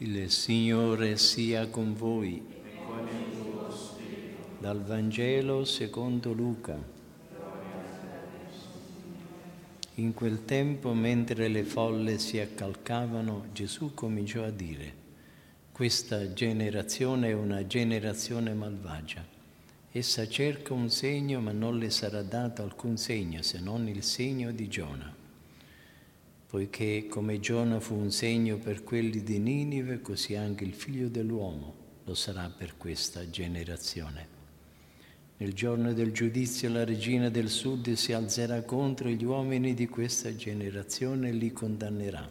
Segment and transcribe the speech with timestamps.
[0.00, 2.40] Il Signore sia con voi.
[4.60, 6.78] Dal Vangelo secondo Luca.
[9.94, 14.94] In quel tempo, mentre le folle si accalcavano, Gesù cominciò a dire,
[15.72, 19.26] questa generazione è una generazione malvagia.
[19.90, 24.52] Essa cerca un segno, ma non le sarà dato alcun segno se non il segno
[24.52, 25.17] di Giona
[26.48, 31.74] poiché come Giona fu un segno per quelli di Ninive, così anche il figlio dell'uomo
[32.04, 34.36] lo sarà per questa generazione.
[35.36, 40.34] Nel giorno del giudizio la regina del sud si alzerà contro gli uomini di questa
[40.34, 42.26] generazione e li condannerà,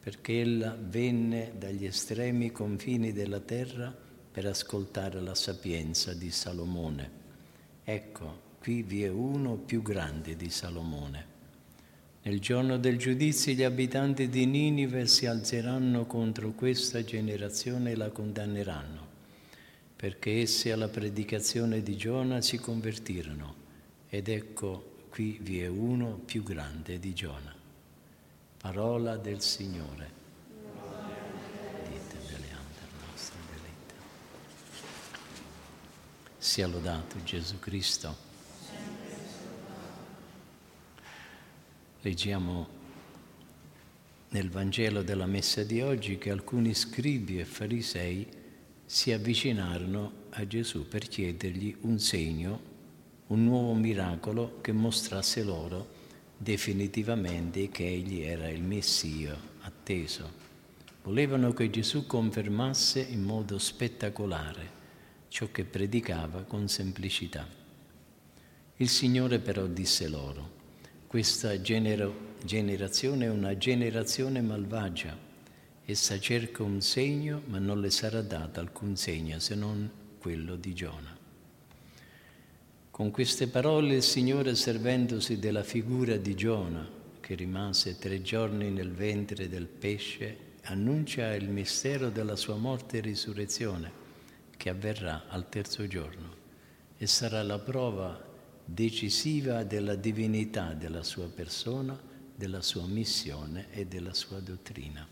[0.00, 3.92] perché ella venne dagli estremi confini della terra
[4.30, 7.10] per ascoltare la sapienza di Salomone.
[7.82, 11.31] Ecco, qui vi è uno più grande di Salomone.
[12.24, 18.10] Nel giorno del giudizio gli abitanti di Ninive si alzeranno contro questa generazione e la
[18.10, 19.04] condanneranno,
[19.96, 23.56] perché essi alla predicazione di Giona si convertirono.
[24.08, 27.52] Ed ecco, qui vi è uno più grande di Giona.
[28.56, 30.10] Parola del Signore.
[31.88, 33.94] Dite deleander nostra delita.
[36.38, 38.30] Sia lodato Gesù Cristo.
[42.04, 42.68] Leggiamo
[44.30, 48.26] nel Vangelo della Messa di oggi che alcuni scribi e farisei
[48.84, 52.60] si avvicinarono a Gesù per chiedergli un segno,
[53.28, 56.00] un nuovo miracolo che mostrasse loro
[56.36, 60.28] definitivamente che egli era il Messia atteso.
[61.04, 64.80] Volevano che Gesù confermasse in modo spettacolare
[65.28, 67.46] ciò che predicava con semplicità.
[68.78, 70.51] Il Signore però disse loro,
[71.12, 75.14] questa genero, generazione è una generazione malvagia.
[75.84, 80.72] Essa cerca un segno, ma non le sarà dato alcun segno se non quello di
[80.72, 81.14] Giona.
[82.90, 86.88] Con queste parole il Signore, servendosi della figura di Giona,
[87.20, 93.00] che rimase tre giorni nel ventre del pesce, annuncia il mistero della sua morte e
[93.02, 93.92] risurrezione,
[94.56, 96.36] che avverrà al terzo giorno
[96.96, 98.30] e sarà la prova
[98.72, 101.98] decisiva della divinità della sua persona,
[102.34, 105.06] della sua missione e della sua dottrina.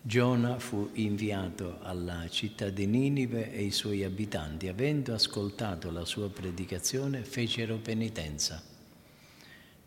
[0.00, 6.30] Giona fu inviato alla città di Ninive e i suoi abitanti, avendo ascoltato la sua
[6.30, 8.62] predicazione, fecero penitenza.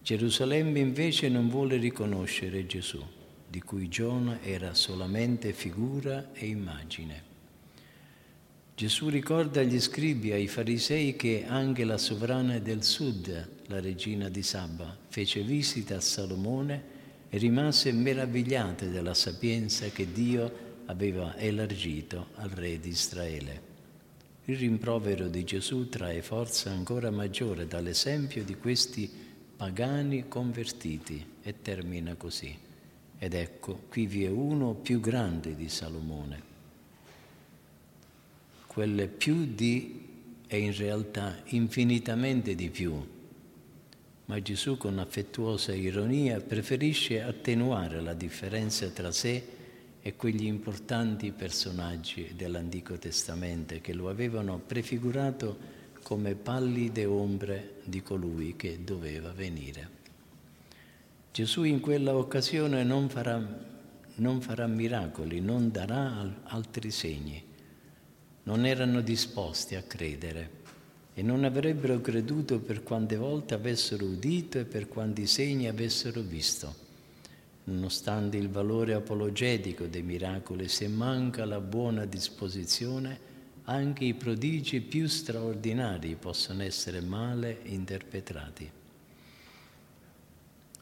[0.01, 3.03] Gerusalemme invece non vuole riconoscere Gesù,
[3.47, 7.26] di cui Giona era solamente figura e immagine.
[8.77, 14.43] Gesù ricorda agli scribi ai farisei che anche la sovrana del sud, la regina di
[14.43, 16.83] Sabba, fece visita a Salomone
[17.27, 23.61] e rimase meravigliata della sapienza che Dio aveva elargito al re di Israele.
[24.45, 29.09] Il rimprovero di Gesù trae forza ancora maggiore dall'esempio di questi
[29.57, 32.55] pagani convertiti e termina così.
[33.17, 36.56] Ed ecco, qui vi è uno più grande di Salomone
[38.77, 40.05] quelle più di
[40.45, 42.93] è in realtà infinitamente di più.
[44.25, 49.43] Ma Gesù con affettuosa ironia preferisce attenuare la differenza tra sé
[49.99, 55.57] e quegli importanti personaggi dell'Antico Testamento che lo avevano prefigurato
[56.03, 59.89] come pallide ombre di colui che doveva venire.
[61.31, 63.43] Gesù in quella occasione non farà,
[64.17, 67.47] non farà miracoli, non darà altri segni
[68.47, 70.49] non erano disposti a credere
[71.13, 76.85] e non avrebbero creduto per quante volte avessero udito e per quanti segni avessero visto.
[77.65, 83.19] Nonostante il valore apologetico dei miracoli, se manca la buona disposizione,
[83.63, 88.76] anche i prodigi più straordinari possono essere male interpretati.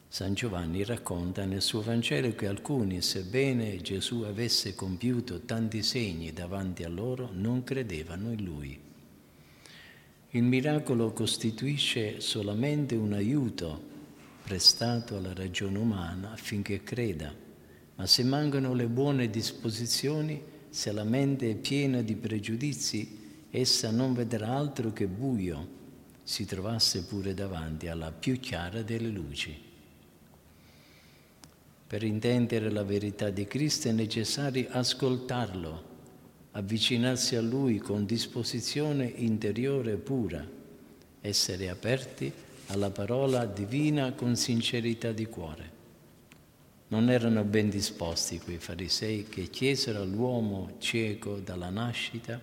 [0.08, 6.84] San Giovanni racconta nel suo Vangelo che alcuni, sebbene Gesù avesse compiuto tanti segni davanti
[6.84, 8.80] a loro, non credevano in lui.
[10.30, 13.94] Il miracolo costituisce solamente un aiuto
[14.42, 17.34] prestato alla ragione umana affinché creda,
[17.96, 24.14] ma se mancano le buone disposizioni, se la mente è piena di pregiudizi, essa non
[24.14, 25.68] vedrà altro che buio,
[26.22, 29.74] si trovasse pure davanti alla più chiara delle luci.
[31.88, 35.84] Per intendere la verità di Cristo è necessario ascoltarlo,
[36.50, 40.44] avvicinarsi a Lui con disposizione interiore pura,
[41.20, 42.32] essere aperti
[42.66, 45.70] alla parola divina con sincerità di cuore.
[46.88, 52.40] Non erano ben disposti quei farisei che chiesero all'uomo cieco dalla nascita,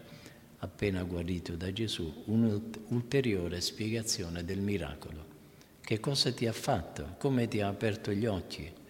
[0.60, 5.26] appena guarito da Gesù, un'ulteriore spiegazione del miracolo.
[5.82, 7.16] Che cosa ti ha fatto?
[7.18, 8.82] Come ti ha aperto gli occhi?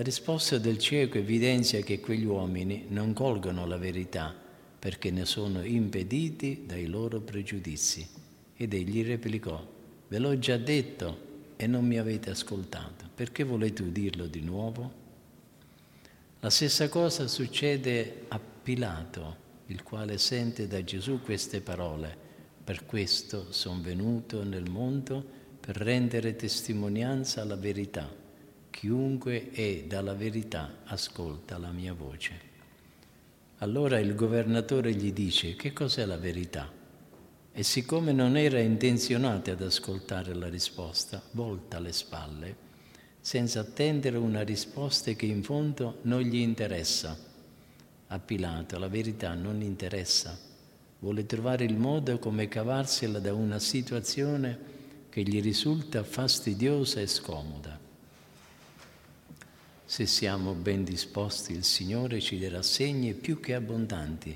[0.00, 4.34] La risposta del cieco evidenzia che quegli uomini non colgono la verità
[4.78, 8.08] perché ne sono impediti dai loro pregiudizi.
[8.56, 9.62] Ed egli replicò,
[10.08, 14.92] ve l'ho già detto e non mi avete ascoltato, perché volete udirlo di nuovo?
[16.40, 19.36] La stessa cosa succede a Pilato,
[19.66, 22.16] il quale sente da Gesù queste parole,
[22.64, 25.22] per questo sono venuto nel mondo
[25.60, 28.19] per rendere testimonianza alla verità.
[28.80, 32.40] Chiunque è dalla verità ascolta la mia voce.
[33.58, 36.72] Allora il governatore gli dice che cos'è la verità?
[37.52, 42.56] E siccome non era intenzionato ad ascoltare la risposta, volta le spalle,
[43.20, 47.14] senza attendere una risposta che in fondo non gli interessa.
[48.06, 50.38] A Pilato la verità non interessa,
[51.00, 54.58] vuole trovare il modo come cavarsela da una situazione
[55.10, 57.88] che gli risulta fastidiosa e scomoda.
[60.00, 64.34] Se siamo ben disposti, il Signore ci darà segni più che abbondanti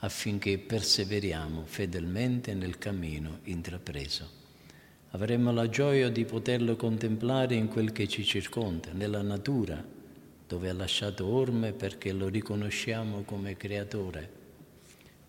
[0.00, 4.28] affinché perseveriamo fedelmente nel cammino intrapreso.
[5.12, 9.82] Avremo la gioia di poterlo contemplare in quel che ci circonda, nella natura,
[10.46, 14.30] dove ha lasciato orme perché lo riconosciamo come creatore,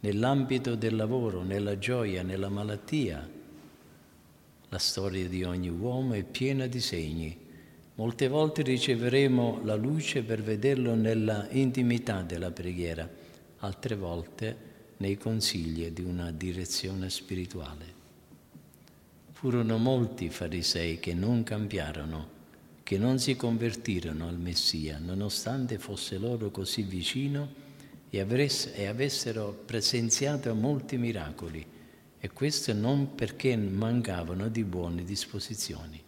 [0.02, 3.26] nell'ambito del lavoro, nella gioia, nella malattia.
[4.68, 7.50] La storia di ogni uomo è piena di segni
[7.96, 13.08] Molte volte riceveremo la luce per vederlo nella intimità della preghiera,
[13.58, 18.00] altre volte nei consigli di una direzione spirituale.
[19.32, 22.40] Furono molti farisei che non cambiarono,
[22.84, 27.50] che non si convertirono al Messia, nonostante fosse loro così vicino
[28.10, 31.66] e, avessero presenziato molti miracoli,
[32.20, 36.04] e questo non perché mancavano di buone disposizioni.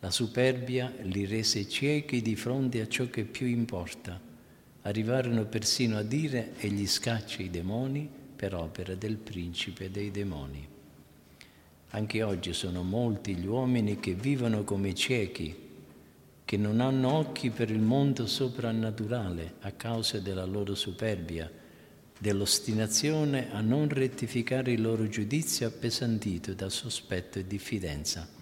[0.00, 4.20] La superbia li rese ciechi di fronte a ciò che più importa.
[4.82, 10.66] Arrivarono persino a dire egli scaccia i demoni per opera del principe dei demoni.
[11.90, 15.66] Anche oggi sono molti gli uomini che vivono come ciechi,
[16.44, 21.50] che non hanno occhi per il mondo soprannaturale a causa della loro superbia,
[22.16, 28.37] dell'ostinazione a non rettificare il loro giudizio appesantito da sospetto e diffidenza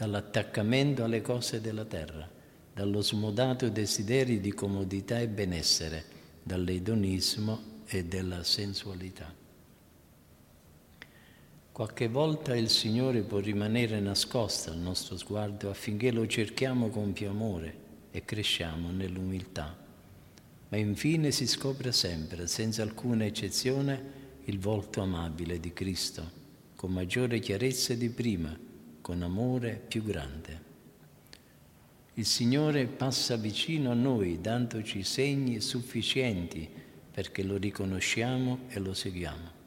[0.00, 2.26] dall'attaccamento alle cose della terra,
[2.72, 6.04] dallo smodato desiderio di comodità e benessere,
[6.42, 9.30] dall'edonismo e dalla sensualità.
[11.70, 17.28] Qualche volta il Signore può rimanere nascosto al nostro sguardo affinché lo cerchiamo con più
[17.28, 17.74] amore
[18.10, 19.76] e cresciamo nell'umiltà.
[20.70, 24.02] Ma infine si scopre sempre, senza alcuna eccezione,
[24.44, 26.30] il volto amabile di Cristo,
[26.74, 28.68] con maggiore chiarezza di prima
[29.00, 30.68] con amore più grande.
[32.14, 36.68] Il Signore passa vicino a noi dandoci segni sufficienti
[37.10, 39.58] perché lo riconosciamo e lo seguiamo.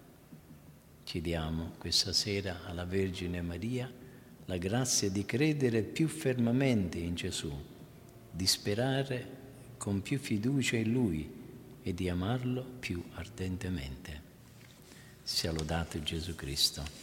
[1.03, 3.91] Chiediamo questa sera alla Vergine Maria
[4.45, 7.51] la grazia di credere più fermamente in Gesù,
[8.29, 9.41] di sperare
[9.77, 11.29] con più fiducia in Lui
[11.81, 14.21] e di amarlo più ardentemente.
[15.21, 17.02] Sia lodato Gesù Cristo.